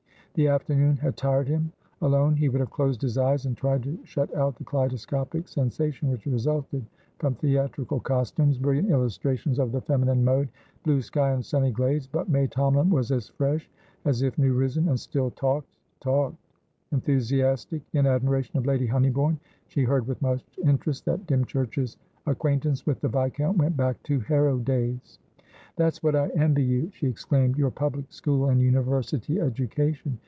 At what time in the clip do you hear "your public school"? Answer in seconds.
27.57-28.49